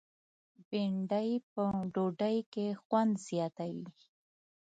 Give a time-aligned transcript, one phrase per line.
[0.67, 1.63] بېنډۍ په
[1.93, 3.87] ډوډۍ کې خوند زیاتوي